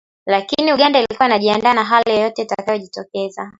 Lakini 0.27 0.73
Uganda 0.73 0.99
ilikuwa 0.99 1.27
inajiandaa 1.29 1.73
na 1.73 1.83
hali 1.83 2.09
yoyote 2.09 2.41
itakayojitokeza. 2.41 3.49